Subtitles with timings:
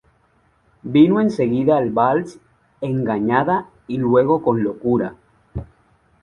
[0.95, 2.39] Vino en seguida el vals
[2.81, 5.13] ""Engañada"" y luego ""Con Locura"".